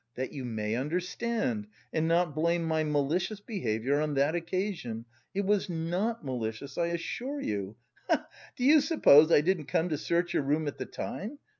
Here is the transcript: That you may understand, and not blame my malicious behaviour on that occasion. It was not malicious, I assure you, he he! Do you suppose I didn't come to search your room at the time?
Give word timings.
That 0.15 0.33
you 0.33 0.45
may 0.45 0.73
understand, 0.73 1.67
and 1.93 2.07
not 2.07 2.33
blame 2.33 2.63
my 2.63 2.83
malicious 2.83 3.39
behaviour 3.39 4.01
on 4.01 4.15
that 4.15 4.33
occasion. 4.33 5.05
It 5.35 5.45
was 5.45 5.69
not 5.69 6.25
malicious, 6.25 6.75
I 6.75 6.87
assure 6.87 7.39
you, 7.39 7.75
he 8.09 8.15
he! 8.15 8.21
Do 8.55 8.63
you 8.65 8.81
suppose 8.81 9.31
I 9.31 9.41
didn't 9.41 9.65
come 9.65 9.89
to 9.89 9.99
search 9.99 10.33
your 10.33 10.41
room 10.41 10.67
at 10.67 10.79
the 10.79 10.87
time? 10.87 11.37